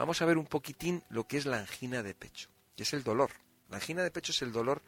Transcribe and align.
vamos 0.00 0.22
a 0.22 0.24
ver 0.24 0.38
un 0.38 0.46
poquitín 0.46 1.04
lo 1.10 1.28
que 1.28 1.36
es 1.36 1.44
la 1.44 1.58
angina 1.58 2.02
de 2.02 2.14
pecho, 2.14 2.48
que 2.74 2.84
es 2.84 2.94
el 2.94 3.04
dolor. 3.04 3.32
La 3.68 3.76
angina 3.76 4.02
de 4.02 4.10
pecho 4.10 4.32
es 4.32 4.40
el 4.40 4.50
dolor 4.50 4.80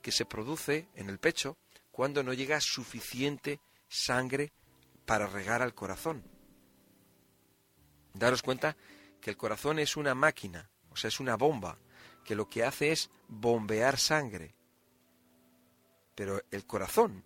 que 0.00 0.12
se 0.12 0.24
produce 0.24 0.86
en 0.94 1.10
el 1.10 1.18
pecho 1.18 1.58
cuando 1.90 2.22
no 2.22 2.32
llega 2.32 2.60
suficiente 2.60 3.60
sangre 3.88 4.52
para 5.06 5.26
regar 5.26 5.60
al 5.60 5.74
corazón. 5.74 6.22
Daros 8.14 8.42
cuenta 8.42 8.76
que 9.20 9.30
el 9.30 9.36
corazón 9.36 9.80
es 9.80 9.96
una 9.96 10.14
máquina, 10.14 10.70
o 10.88 10.96
sea, 10.96 11.08
es 11.08 11.18
una 11.18 11.34
bomba, 11.34 11.76
que 12.24 12.36
lo 12.36 12.48
que 12.48 12.62
hace 12.62 12.92
es 12.92 13.10
bombear 13.26 13.98
sangre. 13.98 14.54
Pero 16.14 16.44
el 16.52 16.64
corazón, 16.64 17.24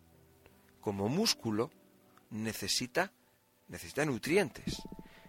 como 0.81 1.11
músculo, 1.11 1.71
necesita, 2.31 3.13
necesita 3.69 4.07
nutrientes, 4.07 4.81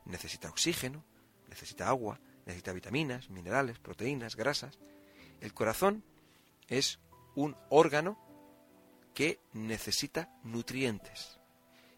necesita 0.05 0.47
oxígeno, 0.47 1.03
necesita 1.55 1.87
agua, 1.87 2.19
necesita 2.45 2.73
vitaminas, 2.73 3.29
minerales, 3.29 3.79
proteínas, 3.79 4.35
grasas. 4.35 4.77
El 5.39 5.53
corazón 5.53 6.03
es 6.67 6.99
un 7.33 7.55
órgano 7.69 8.19
que 9.13 9.39
necesita 9.53 10.29
nutrientes 10.43 11.39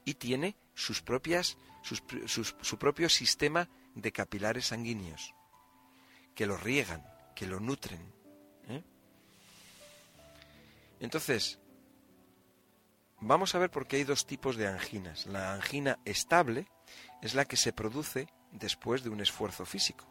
y 0.06 0.14
tiene 0.14 0.56
sus 0.76 1.02
propias, 1.02 1.58
su 1.82 2.78
propio 2.78 3.10
sistema 3.10 3.68
de 3.96 4.12
capilares 4.12 4.68
sanguíneos 4.68 5.34
que 6.36 6.46
lo 6.46 6.56
riegan, 6.56 7.04
que 7.36 7.48
lo 7.48 7.60
nutren. 7.60 8.14
¿eh? 8.68 8.84
Entonces, 11.00 11.58
vamos 13.20 13.56
a 13.56 13.58
ver 13.58 13.72
por 13.72 13.88
qué 13.88 13.96
hay 13.96 14.04
dos 14.04 14.28
tipos 14.28 14.56
de 14.56 14.68
anginas. 14.68 15.26
La 15.26 15.56
angina 15.56 15.98
estable 16.06 16.68
es 17.24 17.34
la 17.34 17.46
que 17.46 17.58
se 17.58 17.74
produce 17.74 18.28
después 18.52 19.04
de 19.04 19.10
un 19.10 19.22
esfuerzo 19.22 19.66
físico, 19.66 20.06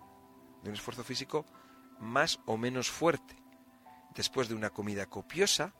de 0.62 0.70
un 0.70 0.76
esfuerzo 0.76 1.04
físico 1.04 1.44
más 1.98 2.38
o 2.46 2.56
menos 2.56 2.90
fuerte, 2.90 3.36
después 4.14 4.48
de 4.48 4.54
una 4.54 4.70
comida 4.70 5.06
copiosa, 5.06 5.74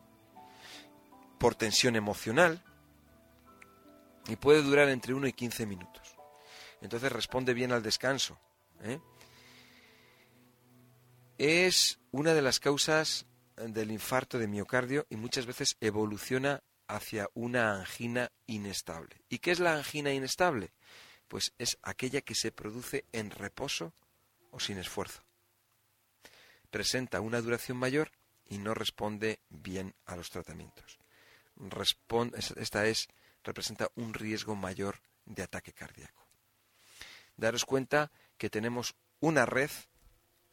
por 1.39 1.55
tensión 1.55 1.97
emocional, 1.97 2.65
y 4.29 4.37
puede 4.37 4.63
durar 4.63 4.89
entre 4.89 5.15
1 5.15 5.27
y 5.29 5.33
15 5.33 5.67
minutos. 5.67 6.17
Entonces 6.81 7.13
responde 7.13 7.55
bien 7.55 7.73
al 7.73 7.83
descanso. 7.83 8.39
¿eh? 8.83 9.01
es 11.39 11.99
una 12.13 12.35
de 12.35 12.43
las 12.43 12.61
causas 12.61 13.27
del 13.57 13.91
infarto 13.91 14.39
de 14.39 14.49
miocardio 14.49 15.07
y 15.11 15.17
muchas 15.17 15.47
veces 15.47 15.77
evoluciona 15.81 16.63
hacia 16.89 17.29
una 17.35 17.75
angina 17.75 18.31
inestable. 18.47 19.23
¿Y 19.29 19.39
qué 19.39 19.51
es 19.51 19.61
la 19.61 19.75
angina 19.75 20.13
inestable? 20.13 20.73
Pues 21.29 21.53
es 21.59 21.79
aquella 21.83 22.21
que 22.21 22.35
se 22.35 22.53
produce 22.53 23.05
en 23.13 23.31
reposo 23.31 23.93
o 24.51 24.61
sin 24.61 24.79
esfuerzo. 24.79 25.23
Presenta 26.71 27.21
una 27.21 27.41
duración 27.41 27.79
mayor 27.79 28.11
y 28.49 28.59
no 28.59 28.75
responde 28.75 29.41
bien 29.49 29.95
a 30.05 30.17
los 30.17 30.31
tratamientos. 30.31 30.99
esta 32.57 32.87
es, 32.87 33.09
representa 33.43 33.91
un 33.97 34.15
riesgo 34.15 34.55
mayor 34.55 35.01
de 35.25 35.43
ataque 35.43 35.73
cardíaco. 35.73 36.27
Daros 37.37 37.65
cuenta 37.65 38.11
que 38.39 38.51
tenemos 38.51 38.95
una 39.21 39.47
red 39.47 39.71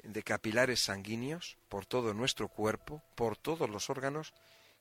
de 0.03 0.23
capilares 0.23 0.81
sanguíneos 0.81 1.58
por 1.69 1.85
todo 1.85 2.13
nuestro 2.13 2.49
cuerpo, 2.49 3.02
por 3.15 3.37
todos 3.37 3.69
los 3.69 3.89
órganos, 3.89 4.33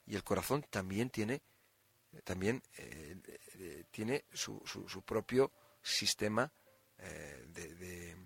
y 0.07 0.17
el 0.17 0.25
corazón 0.25 0.65
también 0.69 1.11
tiene, 1.11 1.43
también, 2.25 2.63
eh, 2.77 3.17
eh, 3.55 3.85
tiene 3.91 4.25
su, 4.33 4.61
su, 4.67 5.03
propio 5.03 5.53
sistema 5.83 6.53
eh, 6.99 7.45
de, 7.49 8.17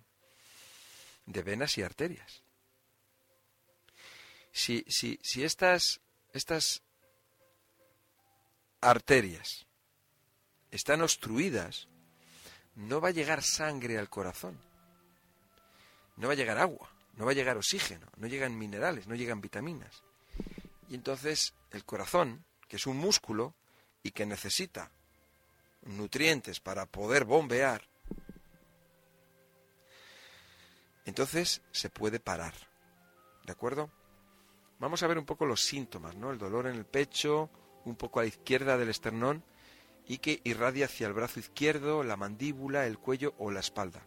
de, 1.27 1.43
venas 1.43 1.77
y 1.79 1.83
arterias. 1.83 2.43
Si, 4.53 4.85
si, 4.89 5.19
si 5.23 5.45
estas, 5.45 6.01
estas 6.33 6.83
arterias 8.81 9.67
están 10.71 11.03
obstruidas, 11.03 11.89
no 12.75 13.01
va 13.01 13.09
a 13.09 13.13
llegar 13.13 13.43
sangre 13.43 13.99
al 13.99 14.09
corazón 14.09 14.59
no 16.17 16.29
va 16.29 16.33
a 16.33 16.37
llegar 16.37 16.59
agua, 16.59 16.91
no 17.15 17.25
va 17.25 17.31
a 17.31 17.35
llegar 17.35 17.57
oxígeno, 17.57 18.07
no 18.17 18.27
llegan 18.27 18.59
minerales, 18.59 19.07
no 19.07 19.15
llegan 19.15 19.41
vitaminas. 19.41 20.03
Y 20.89 20.95
entonces 20.95 21.55
el 21.71 21.85
corazón, 21.85 22.45
que 22.69 22.77
es 22.77 22.87
un 22.87 22.97
músculo 22.97 23.55
y 24.03 24.11
que 24.11 24.27
necesita 24.27 24.91
nutrientes 25.87 26.61
para 26.61 26.87
poder 26.87 27.25
bombear, 27.25 27.83
entonces 31.05 31.63
se 31.71 31.89
puede 31.89 32.21
parar. 32.21 32.55
¿De 33.45 33.53
acuerdo? 33.53 33.91
Vamos 34.79 35.03
a 35.03 35.07
ver 35.07 35.19
un 35.19 35.25
poco 35.25 35.47
los 35.47 35.63
síntomas, 35.63 36.17
¿no? 36.17 36.31
El 36.31 36.39
dolor 36.39 36.67
en 36.67 36.75
el 36.75 36.85
pecho, 36.85 37.49
un 37.85 37.97
poco 37.97 38.19
a 38.19 38.25
la 38.25 38.29
izquierda 38.29 38.77
del 38.77 38.91
esternón 38.91 39.45
y 40.07 40.19
que 40.19 40.41
irradia 40.45 40.87
hacia 40.87 41.07
el 41.07 41.13
brazo 41.13 41.41
izquierdo, 41.41 42.03
la 42.03 42.17
mandíbula, 42.17 42.87
el 42.87 42.99
cuello 42.99 43.35
o 43.39 43.51
la 43.51 43.61
espalda. 43.61 44.03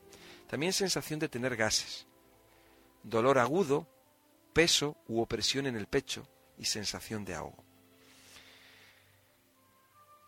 También 0.48 0.74
sensación 0.74 1.20
de 1.20 1.30
tener 1.30 1.56
gases, 1.56 2.06
dolor 3.04 3.40
agudo, 3.40 3.88
peso 4.54 4.98
u 5.08 5.22
opresión 5.22 5.68
en 5.68 5.76
el 5.76 5.88
pecho 5.88 6.28
y 6.58 6.66
sensación 6.66 7.24
de 7.24 7.36
ahogo. 7.36 7.69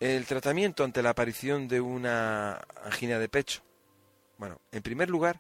El 0.02 0.26
tratamiento 0.26 0.84
ante 0.84 1.04
la 1.04 1.12
aparición 1.12 1.68
de 1.68 1.80
una 1.80 2.60
angina 2.84 3.20
de 3.20 3.30
pecho. 3.30 3.62
Bueno, 4.40 4.60
en 4.72 4.82
primer 4.82 5.12
lugar, 5.12 5.40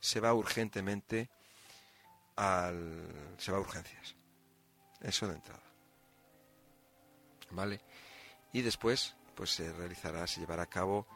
se 0.00 0.18
va 0.18 0.34
urgentemente 0.34 1.30
al. 2.34 3.36
se 3.38 3.52
va 3.52 3.58
a 3.58 3.60
urgencias. 3.60 4.16
Eso 5.00 5.28
de 5.28 5.34
entrada. 5.34 5.62
¿Vale? 7.50 7.80
Y 8.52 8.62
después, 8.62 9.14
pues 9.36 9.50
se 9.50 9.72
realizará, 9.72 10.26
se 10.26 10.40
llevará 10.40 10.64
a 10.64 10.68
cabo 10.68 11.06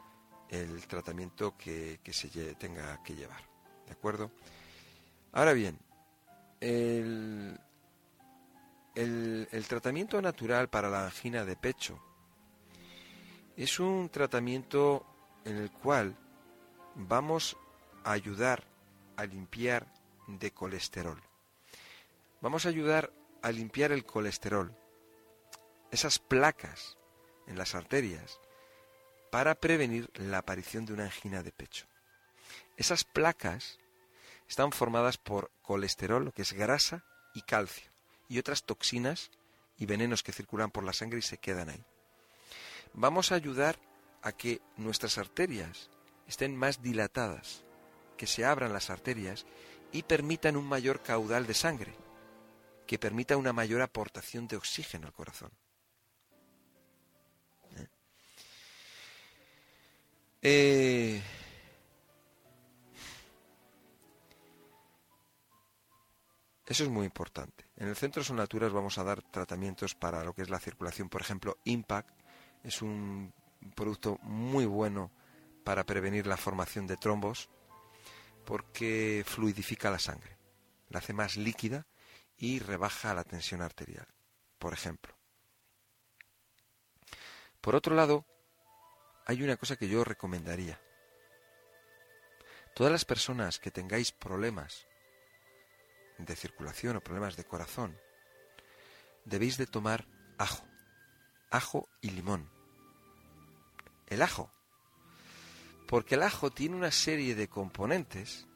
el 0.49 0.87
tratamiento 0.87 1.57
que, 1.57 1.99
se 2.09 2.55
tenga 2.55 3.03
que 3.03 3.15
llevar. 3.15 3.43
¿De 3.85 3.91
acuerdo? 3.91 4.31
Ahora 5.33 5.51
bien, 5.51 5.77
el, 6.61 7.59
el, 8.95 9.65
tratamiento 9.67 10.21
natural 10.21 10.69
para 10.69 10.89
la 10.89 11.05
angina 11.05 11.45
de 11.45 11.55
pecho 11.55 12.01
es 13.55 13.79
un 13.79 14.09
tratamiento 14.09 15.05
en 15.45 15.57
el 15.57 15.71
cual 15.71 16.15
vamos 16.95 17.57
a 18.03 18.11
ayudar 18.11 18.63
a 19.17 19.25
limpiar 19.25 19.87
de 20.27 20.51
colesterol. 20.51 21.21
Vamos 22.41 22.65
a 22.65 22.69
ayudar 22.69 23.11
a 23.41 23.51
limpiar 23.51 23.91
el 23.91 24.05
colesterol, 24.05 24.75
esas 25.91 26.19
placas 26.19 26.97
en 27.47 27.57
las 27.57 27.75
arterias 27.75 28.39
para 29.31 29.55
prevenir 29.55 30.09
la 30.15 30.39
aparición 30.39 30.85
de 30.85 30.93
una 30.93 31.05
angina 31.05 31.43
de 31.43 31.51
pecho. 31.51 31.85
Esas 32.77 33.03
placas 33.03 33.79
están 34.47 34.71
formadas 34.71 35.17
por 35.17 35.51
colesterol, 35.61 36.33
que 36.33 36.41
es 36.41 36.53
grasa, 36.53 37.05
y 37.33 37.41
calcio, 37.41 37.90
y 38.31 38.39
otras 38.39 38.63
toxinas 38.63 39.29
y 39.77 39.85
venenos 39.85 40.23
que 40.23 40.31
circulan 40.31 40.71
por 40.71 40.85
la 40.85 40.93
sangre 40.93 41.19
y 41.19 41.21
se 41.21 41.37
quedan 41.37 41.69
ahí. 41.69 41.83
Vamos 42.93 43.31
a 43.31 43.35
ayudar 43.35 43.77
a 44.21 44.31
que 44.31 44.61
nuestras 44.77 45.17
arterias 45.17 45.89
estén 46.27 46.55
más 46.55 46.81
dilatadas, 46.81 47.65
que 48.15 48.27
se 48.27 48.45
abran 48.45 48.71
las 48.71 48.89
arterias 48.89 49.45
y 49.91 50.03
permitan 50.03 50.55
un 50.55 50.63
mayor 50.63 51.01
caudal 51.01 51.45
de 51.45 51.53
sangre, 51.53 51.93
que 52.87 52.97
permita 52.97 53.35
una 53.35 53.51
mayor 53.51 53.81
aportación 53.81 54.47
de 54.47 54.55
oxígeno 54.55 55.07
al 55.07 55.13
corazón. 55.13 55.51
Eh, 60.41 61.21
eso 66.71 66.83
es 66.85 66.89
muy 66.89 67.05
importante. 67.05 67.65
En 67.75 67.89
el 67.89 67.97
Centro 67.97 68.23
Sonaturas 68.23 68.71
vamos 68.71 68.97
a 68.97 69.03
dar 69.03 69.21
tratamientos 69.21 69.93
para 69.93 70.23
lo 70.23 70.33
que 70.33 70.41
es 70.41 70.49
la 70.49 70.59
circulación. 70.59 71.09
Por 71.09 71.19
ejemplo, 71.19 71.57
Impact 71.65 72.09
es 72.63 72.81
un 72.81 73.33
producto 73.75 74.17
muy 74.21 74.65
bueno 74.65 75.11
para 75.65 75.85
prevenir 75.85 76.27
la 76.27 76.37
formación 76.37 76.87
de 76.87 76.95
trombos 76.95 77.49
porque 78.45 79.23
fluidifica 79.27 79.91
la 79.91 79.99
sangre, 79.99 80.37
la 80.87 80.99
hace 80.99 81.11
más 81.11 81.35
líquida 81.35 81.87
y 82.37 82.59
rebaja 82.59 83.13
la 83.13 83.25
tensión 83.25 83.61
arterial, 83.61 84.07
por 84.57 84.71
ejemplo. 84.73 85.13
Por 87.59 87.75
otro 87.75 87.95
lado, 87.95 88.25
hay 89.25 89.43
una 89.43 89.57
cosa 89.57 89.75
que 89.75 89.89
yo 89.89 90.05
recomendaría. 90.05 90.79
Todas 92.73 92.93
las 92.93 93.03
personas 93.03 93.59
que 93.59 93.71
tengáis 93.71 94.13
problemas 94.13 94.87
de 96.25 96.35
circulación 96.35 96.95
o 96.97 97.01
problemas 97.01 97.35
de 97.35 97.45
corazón, 97.45 97.97
debéis 99.25 99.57
de 99.57 99.67
tomar 99.67 100.07
ajo, 100.37 100.63
ajo 101.49 101.89
y 102.01 102.11
limón. 102.11 102.49
El 104.07 104.21
ajo, 104.21 104.51
Porque 105.87 106.15
el 106.15 106.23
ajo 106.23 106.51
tiene 106.51 106.75
una 106.75 106.91
serie 106.91 107.35
de 107.35 107.49
componentes 107.49 108.47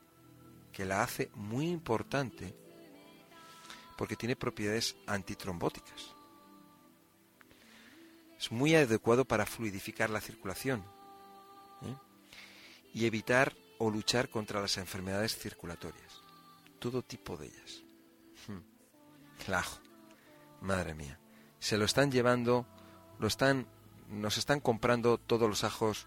que 0.71 0.85
la 0.85 1.03
hace 1.03 1.29
muy 1.35 1.67
importante 1.67 2.55
porque 3.97 4.15
tiene 4.15 4.35
propiedades 4.35 4.95
antitrombóticas. 5.07 6.15
Es 8.37 8.51
muy 8.51 8.75
adecuado 8.75 9.25
para 9.25 9.45
fluidificar 9.45 10.09
la 10.09 10.21
circulación 10.21 10.83
¿eh? 11.81 11.95
y 12.93 13.05
evitar 13.05 13.55
o 13.77 13.89
luchar 13.89 14.29
contra 14.29 14.61
las 14.61 14.77
enfermedades 14.77 15.37
circulatorias. 15.37 16.24
Todo 16.85 17.01
tipo 17.01 17.35
de 17.35 17.47
ellas. 17.47 17.83
Hmm. 18.47 18.59
El 19.47 19.53
ajo. 19.55 19.81
Madre 20.61 20.93
mía. 20.93 21.19
Se 21.57 21.79
lo 21.79 21.85
están 21.85 22.11
llevando, 22.11 22.67
lo 23.17 23.25
están, 23.25 23.65
nos 24.11 24.37
están 24.37 24.59
comprando 24.59 25.17
todos 25.17 25.49
los 25.49 25.63
ajos 25.63 26.05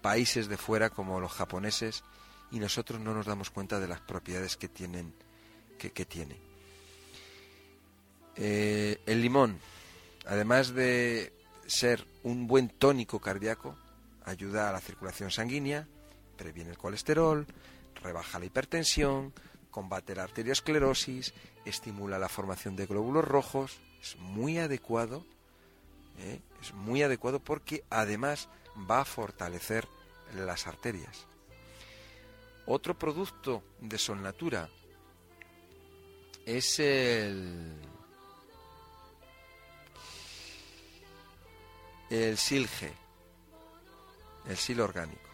países 0.00 0.48
de 0.48 0.56
fuera 0.56 0.88
como 0.88 1.20
los 1.20 1.32
japoneses 1.32 2.04
y 2.50 2.58
nosotros 2.58 3.02
no 3.02 3.12
nos 3.12 3.26
damos 3.26 3.50
cuenta 3.50 3.80
de 3.80 3.86
las 3.86 4.00
propiedades 4.00 4.56
que 4.56 4.68
tienen 4.68 5.12
que, 5.76 6.06
tiene. 6.06 6.38
Eh, 8.36 8.98
el 9.04 9.20
limón, 9.20 9.58
además 10.24 10.72
de 10.72 11.34
ser 11.66 12.06
un 12.22 12.46
buen 12.46 12.70
tónico 12.70 13.20
cardíaco, 13.20 13.76
ayuda 14.24 14.70
a 14.70 14.72
la 14.72 14.80
circulación 14.80 15.30
sanguínea, 15.30 15.86
previene 16.38 16.70
el 16.70 16.78
colesterol, 16.78 17.46
rebaja 18.02 18.38
la 18.38 18.46
hipertensión, 18.46 19.34
combate 19.72 20.14
la 20.14 20.22
arteriosclerosis, 20.22 21.34
estimula 21.64 22.20
la 22.20 22.28
formación 22.28 22.76
de 22.76 22.86
glóbulos 22.86 23.24
rojos, 23.24 23.80
es 24.00 24.16
muy 24.18 24.58
adecuado, 24.58 25.24
¿eh? 26.20 26.40
es 26.60 26.72
muy 26.74 27.02
adecuado 27.02 27.40
porque 27.40 27.82
además 27.90 28.48
va 28.88 29.00
a 29.00 29.04
fortalecer 29.04 29.88
las 30.36 30.68
arterias. 30.68 31.26
Otro 32.66 32.96
producto 32.96 33.64
de 33.80 33.98
Solnatura 33.98 34.68
es 36.46 36.78
el 36.78 37.80
el 42.10 42.36
silge, 42.36 42.92
el 44.46 44.56
sil 44.60 44.80
orgánico, 44.80 45.30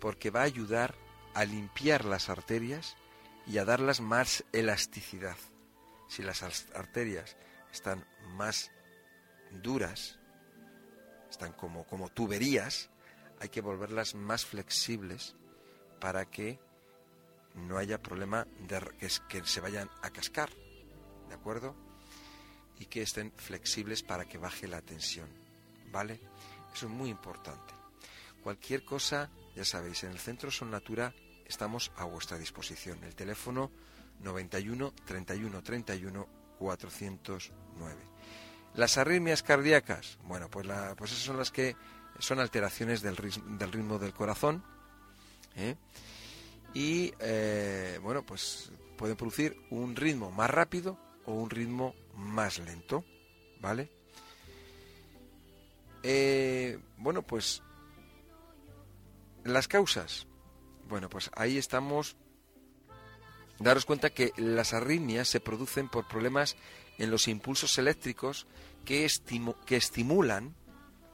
porque 0.00 0.30
va 0.30 0.40
a 0.40 0.44
ayudar 0.44 0.94
a 1.34 1.44
limpiar 1.44 2.06
las 2.06 2.30
arterias 2.30 2.96
y 3.46 3.58
a 3.58 3.64
darlas 3.64 4.00
más 4.00 4.44
elasticidad. 4.52 5.36
Si 6.08 6.22
las 6.22 6.42
arterias 6.74 7.36
están 7.72 8.06
más 8.34 8.70
duras, 9.62 10.18
están 11.30 11.52
como, 11.52 11.84
como 11.84 12.08
tuberías, 12.08 12.90
hay 13.40 13.48
que 13.48 13.60
volverlas 13.60 14.14
más 14.14 14.44
flexibles 14.44 15.34
para 16.00 16.26
que 16.26 16.60
no 17.54 17.78
haya 17.78 18.02
problema 18.02 18.46
de 18.68 18.80
que, 18.98 19.08
que 19.28 19.46
se 19.46 19.60
vayan 19.60 19.90
a 20.02 20.10
cascar, 20.10 20.50
¿de 21.28 21.34
acuerdo? 21.34 21.74
Y 22.78 22.86
que 22.86 23.02
estén 23.02 23.32
flexibles 23.36 24.02
para 24.02 24.26
que 24.26 24.38
baje 24.38 24.68
la 24.68 24.82
tensión, 24.82 25.28
¿vale? 25.90 26.20
Eso 26.74 26.86
es 26.86 26.92
muy 26.92 27.10
importante. 27.10 27.74
Cualquier 28.42 28.84
cosa, 28.84 29.30
ya 29.54 29.64
sabéis, 29.64 30.04
en 30.04 30.12
el 30.12 30.18
Centro 30.18 30.50
Son 30.50 30.70
Natura 30.70 31.14
estamos 31.52 31.92
a 31.96 32.04
vuestra 32.04 32.38
disposición. 32.38 33.04
El 33.04 33.14
teléfono 33.14 33.70
91 34.20 34.94
31 35.04 35.62
31 35.62 36.28
409. 36.58 37.96
Las 38.74 38.96
arritmias 38.96 39.42
cardíacas, 39.42 40.18
bueno, 40.24 40.48
pues, 40.48 40.64
la, 40.64 40.94
pues 40.96 41.12
esas 41.12 41.24
son 41.24 41.36
las 41.36 41.50
que 41.50 41.76
son 42.18 42.40
alteraciones 42.40 43.02
del, 43.02 43.16
del 43.16 43.72
ritmo 43.72 43.98
del 43.98 44.14
corazón. 44.14 44.64
¿eh? 45.56 45.76
Y 46.72 47.12
eh, 47.20 47.98
bueno, 48.02 48.24
pues 48.24 48.72
pueden 48.96 49.16
producir 49.16 49.54
un 49.70 49.94
ritmo 49.94 50.30
más 50.30 50.48
rápido 50.48 50.98
o 51.26 51.34
un 51.34 51.50
ritmo 51.50 51.94
más 52.16 52.58
lento, 52.60 53.04
¿vale? 53.60 53.90
Eh, 56.02 56.78
bueno, 56.96 57.20
pues 57.20 57.62
las 59.44 59.68
causas. 59.68 60.26
Bueno, 60.92 61.08
pues 61.08 61.30
ahí 61.36 61.56
estamos. 61.56 62.16
Daros 63.58 63.86
cuenta 63.86 64.10
que 64.10 64.30
las 64.36 64.74
arritmias 64.74 65.26
se 65.26 65.40
producen 65.40 65.88
por 65.88 66.06
problemas 66.06 66.54
en 66.98 67.10
los 67.10 67.28
impulsos 67.28 67.78
eléctricos 67.78 68.46
que, 68.84 69.06
estimulan 69.06 70.54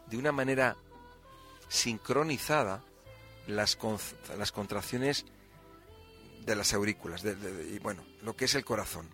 de 0.08 0.16
una 0.16 0.32
manera 0.32 0.76
sincronizada 1.68 2.82
las, 3.46 3.78
las 4.36 4.50
contracciones 4.50 5.26
de 6.44 6.56
las 6.56 6.74
aurículas, 6.74 7.22
y 7.24 7.78
bueno, 7.78 8.02
lo 8.22 8.34
que 8.34 8.46
es 8.46 8.56
el 8.56 8.64
corazón. 8.64 9.08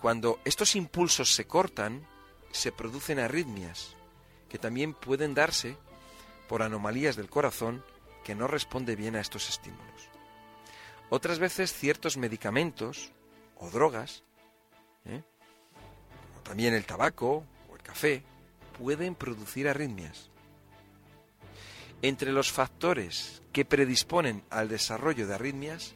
Cuando 0.00 0.40
estos 0.44 0.74
impulsos 0.74 1.32
se 1.32 1.46
cortan, 1.46 2.04
se 2.50 2.72
producen 2.72 3.20
arritmias, 3.20 3.94
que 4.48 4.58
también 4.58 4.94
pueden 4.94 5.32
darse 5.32 5.76
por 6.48 6.62
anomalías 6.62 7.14
del 7.14 7.30
corazón 7.30 7.84
que 8.24 8.34
no 8.34 8.46
responde 8.46 8.96
bien 8.96 9.16
a 9.16 9.20
estos 9.20 9.48
estímulos. 9.48 10.08
Otras 11.10 11.38
veces 11.38 11.72
ciertos 11.72 12.16
medicamentos 12.16 13.12
o 13.58 13.70
drogas, 13.70 14.22
¿eh? 15.04 15.22
también 16.42 16.74
el 16.74 16.86
tabaco 16.86 17.44
o 17.70 17.76
el 17.76 17.82
café, 17.82 18.22
pueden 18.78 19.14
producir 19.14 19.68
arritmias. 19.68 20.30
Entre 22.00 22.32
los 22.32 22.50
factores 22.50 23.42
que 23.52 23.64
predisponen 23.64 24.42
al 24.50 24.68
desarrollo 24.68 25.26
de 25.26 25.34
arritmias 25.34 25.94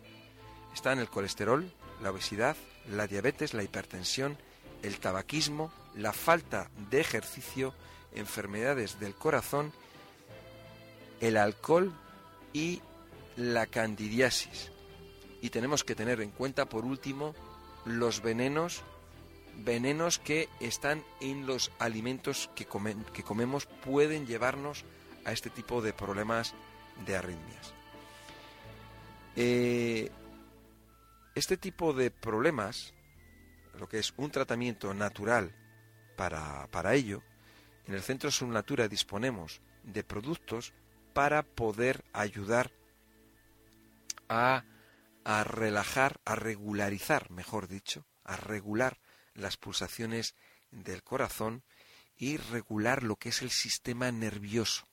están 0.74 0.98
el 0.98 1.08
colesterol, 1.08 1.72
la 2.02 2.10
obesidad, 2.10 2.56
la 2.90 3.06
diabetes, 3.06 3.54
la 3.54 3.62
hipertensión, 3.62 4.36
el 4.82 4.98
tabaquismo, 5.00 5.72
la 5.94 6.12
falta 6.12 6.70
de 6.90 7.00
ejercicio, 7.00 7.74
enfermedades 8.14 9.00
del 9.00 9.14
corazón, 9.14 9.72
el 11.20 11.38
alcohol 11.38 11.92
y 12.56 12.80
la 13.36 13.66
candidiasis. 13.66 14.72
Y 15.42 15.50
tenemos 15.50 15.84
que 15.84 15.94
tener 15.94 16.22
en 16.22 16.30
cuenta, 16.30 16.64
por 16.64 16.86
último, 16.86 17.34
los 17.84 18.22
venenos, 18.22 18.82
venenos 19.56 20.18
que 20.18 20.48
están 20.58 21.04
en 21.20 21.46
los 21.46 21.70
alimentos 21.78 22.50
que, 22.54 22.66
que 23.12 23.22
comemos 23.22 23.66
pueden 23.66 24.26
llevarnos 24.26 24.86
a 25.26 25.32
este 25.32 25.50
tipo 25.50 25.82
de 25.82 25.92
problemas 25.92 26.54
de 27.04 27.16
arritmias. 27.16 27.74
Eh, 29.36 30.10
este 31.34 31.58
tipo 31.58 31.92
de 31.92 32.10
problemas, 32.10 32.94
lo 33.78 33.86
que 33.86 33.98
es 33.98 34.14
un 34.16 34.30
tratamiento 34.30 34.94
natural 34.94 35.54
para, 36.16 36.66
para 36.68 36.94
ello, 36.94 37.22
en 37.86 37.92
el 37.92 38.00
Centro 38.00 38.30
Subnatura 38.30 38.88
disponemos 38.88 39.60
de 39.84 40.02
productos 40.02 40.72
para 41.16 41.42
poder 41.42 42.04
ayudar 42.12 42.70
a, 44.28 44.64
a 45.24 45.44
relajar, 45.44 46.20
a 46.26 46.34
regularizar, 46.34 47.30
mejor 47.30 47.68
dicho, 47.68 48.04
a 48.22 48.36
regular 48.36 49.00
las 49.32 49.56
pulsaciones 49.56 50.34
del 50.70 51.02
corazón 51.02 51.64
y 52.18 52.36
regular 52.36 53.02
lo 53.02 53.16
que 53.16 53.30
es 53.30 53.40
el 53.40 53.50
sistema 53.50 54.12
nervioso. 54.12 54.86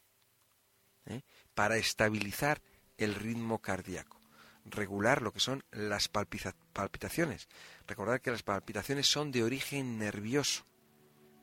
¿eh? 1.08 1.24
para 1.54 1.76
estabilizar 1.76 2.62
el 2.96 3.16
ritmo 3.16 3.60
cardíaco, 3.60 4.22
regular 4.64 5.22
lo 5.22 5.34
que 5.34 5.42
son 5.42 5.66
las 5.72 6.08
palpitaciones. 6.08 7.50
Recordar 7.86 8.22
que 8.22 8.32
las 8.32 8.44
palpitaciones 8.44 9.08
son 9.08 9.34
de 9.34 9.44
origen 9.44 10.00
nervioso, 10.00 10.66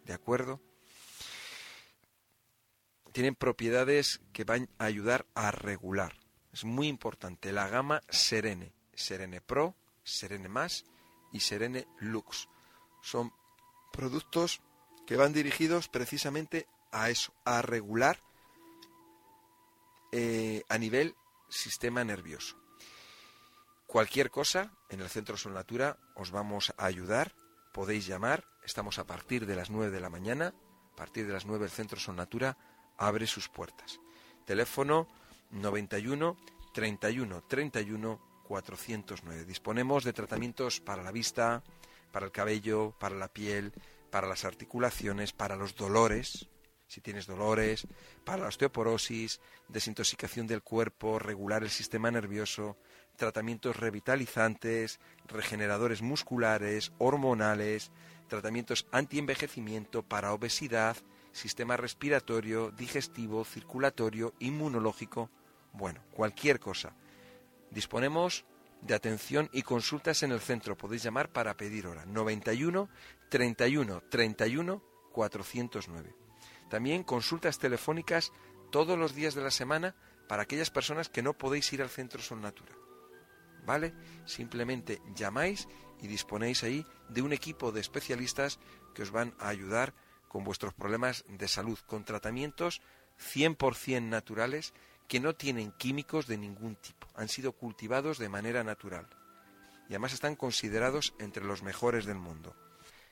¿de 0.06 0.14
acuerdo? 0.14 0.62
Tienen 3.12 3.34
propiedades 3.34 4.20
que 4.32 4.44
van 4.44 4.68
a 4.78 4.84
ayudar 4.84 5.26
a 5.34 5.50
regular. 5.50 6.14
Es 6.52 6.64
muy 6.64 6.88
importante 6.88 7.52
la 7.52 7.68
gama 7.68 8.02
Serene, 8.08 8.72
Serene 8.94 9.40
Pro, 9.40 9.76
Serene 10.04 10.48
Más 10.48 10.84
y 11.32 11.40
Serene 11.40 11.86
Lux. 11.98 12.48
Son 13.02 13.32
productos 13.92 14.60
que 15.06 15.16
van 15.16 15.32
dirigidos 15.32 15.88
precisamente 15.88 16.66
a 16.92 17.10
eso, 17.10 17.32
a 17.44 17.62
regular 17.62 18.18
eh, 20.12 20.62
a 20.68 20.78
nivel 20.78 21.14
sistema 21.48 22.04
nervioso. 22.04 22.56
Cualquier 23.86 24.30
cosa, 24.30 24.72
en 24.88 25.00
el 25.00 25.08
Centro 25.08 25.36
Sol 25.36 25.54
Natura 25.54 25.98
os 26.14 26.30
vamos 26.30 26.72
a 26.76 26.84
ayudar, 26.86 27.34
podéis 27.72 28.06
llamar, 28.06 28.44
estamos 28.64 28.98
a 28.98 29.04
partir 29.04 29.46
de 29.46 29.56
las 29.56 29.70
9 29.70 29.90
de 29.90 30.00
la 30.00 30.10
mañana, 30.10 30.54
a 30.92 30.96
partir 30.96 31.26
de 31.26 31.32
las 31.32 31.46
9 31.46 31.64
el 31.64 31.70
Centro 31.70 31.98
Sol 31.98 32.16
Natura 32.16 32.56
abre 33.00 33.26
sus 33.26 33.48
puertas. 33.48 33.98
Teléfono 34.44 35.08
91 35.50 36.36
31 36.72 37.42
31 37.48 38.20
409. 38.44 39.44
Disponemos 39.44 40.04
de 40.04 40.12
tratamientos 40.12 40.80
para 40.80 41.02
la 41.02 41.10
vista, 41.10 41.64
para 42.12 42.26
el 42.26 42.32
cabello, 42.32 42.94
para 42.98 43.16
la 43.16 43.28
piel, 43.28 43.72
para 44.10 44.28
las 44.28 44.44
articulaciones, 44.44 45.32
para 45.32 45.56
los 45.56 45.74
dolores, 45.74 46.48
si 46.88 47.00
tienes 47.00 47.26
dolores, 47.26 47.86
para 48.24 48.42
la 48.42 48.48
osteoporosis, 48.48 49.40
desintoxicación 49.68 50.48
del 50.48 50.62
cuerpo, 50.62 51.20
regular 51.20 51.62
el 51.62 51.70
sistema 51.70 52.10
nervioso, 52.10 52.76
tratamientos 53.16 53.76
revitalizantes, 53.76 54.98
regeneradores 55.28 56.02
musculares, 56.02 56.92
hormonales, 56.98 57.92
tratamientos 58.26 58.88
antienvejecimiento 58.90 60.02
para 60.02 60.32
obesidad, 60.32 60.96
sistema 61.32 61.76
respiratorio, 61.76 62.70
digestivo, 62.70 63.44
circulatorio, 63.44 64.34
inmunológico, 64.38 65.30
bueno, 65.72 66.02
cualquier 66.12 66.58
cosa. 66.58 66.94
Disponemos 67.70 68.44
de 68.82 68.94
atención 68.94 69.48
y 69.52 69.62
consultas 69.62 70.22
en 70.22 70.32
el 70.32 70.40
centro. 70.40 70.76
Podéis 70.76 71.02
llamar 71.02 71.30
para 71.30 71.56
pedir 71.56 71.86
hora. 71.86 72.04
91 72.06 72.88
31 73.28 74.02
31 74.08 74.82
409. 75.12 76.14
También 76.68 77.02
consultas 77.02 77.58
telefónicas 77.58 78.32
todos 78.70 78.98
los 78.98 79.14
días 79.14 79.34
de 79.34 79.42
la 79.42 79.50
semana 79.50 79.94
para 80.28 80.42
aquellas 80.42 80.70
personas 80.70 81.08
que 81.08 81.22
no 81.22 81.34
podéis 81.36 81.72
ir 81.72 81.82
al 81.82 81.88
centro 81.88 82.22
Sol 82.22 82.40
Natura. 82.40 82.72
¿Vale? 83.66 83.92
Simplemente 84.24 85.02
llamáis 85.14 85.68
y 86.00 86.06
disponéis 86.06 86.62
ahí 86.62 86.86
de 87.08 87.22
un 87.22 87.32
equipo 87.32 87.72
de 87.72 87.80
especialistas 87.80 88.58
que 88.94 89.02
os 89.02 89.10
van 89.10 89.34
a 89.38 89.48
ayudar 89.48 89.92
con 90.30 90.44
vuestros 90.44 90.72
problemas 90.74 91.24
de 91.26 91.48
salud, 91.48 91.76
con 91.86 92.04
tratamientos 92.04 92.80
100% 93.34 94.02
naturales 94.02 94.72
que 95.08 95.18
no 95.18 95.34
tienen 95.34 95.72
químicos 95.72 96.28
de 96.28 96.38
ningún 96.38 96.76
tipo, 96.76 97.08
han 97.16 97.28
sido 97.28 97.50
cultivados 97.50 98.16
de 98.18 98.28
manera 98.28 98.62
natural 98.62 99.08
y 99.88 99.94
además 99.94 100.12
están 100.12 100.36
considerados 100.36 101.14
entre 101.18 101.44
los 101.44 101.64
mejores 101.64 102.04
del 102.04 102.14
mundo. 102.14 102.54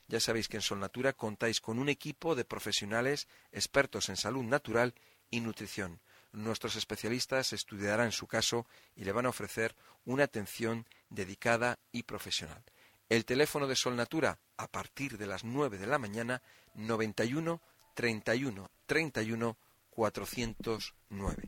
Ya 0.07 0.21
sabéis 0.21 0.47
que 0.47 0.59
en 0.59 0.63
Solnatura 0.63 1.13
contáis 1.13 1.61
con 1.61 1.81
un 1.81 1.89
equipo 1.89 2.37
de 2.37 2.45
profesionales 2.45 3.27
expertos 3.51 4.09
en 4.09 4.17
salud 4.17 4.45
natural 4.45 4.95
y 5.29 5.41
nutrición. 5.41 6.01
Nuestros 6.31 6.77
especialistas 6.77 7.53
estudiarán 7.53 8.13
su 8.13 8.29
caso 8.29 8.65
y 8.95 9.03
le 9.03 9.11
van 9.11 9.27
a 9.27 9.31
ofrecer 9.31 9.75
una 10.05 10.23
atención 10.23 10.87
dedicada 11.11 11.81
y 11.91 12.05
profesional. 12.05 12.63
El 13.09 13.25
teléfono 13.25 13.67
de 13.67 13.75
Solnatura 13.75 14.39
a 14.59 14.69
partir 14.69 15.17
de 15.17 15.27
las 15.27 15.43
9 15.43 15.79
de 15.79 15.87
la 15.87 15.99
mañana 15.99 16.43
91 16.75 17.61
31 17.95 18.71
31 18.85 19.57
409. 19.91 21.43